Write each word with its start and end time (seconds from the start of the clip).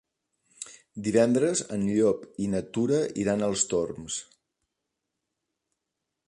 Divendres 1.07 1.61
en 1.75 1.83
Llop 1.89 2.23
i 2.45 2.47
na 2.53 2.63
Tura 2.77 3.03
iran 3.25 3.45
als 3.49 3.67
Torms. 3.75 4.17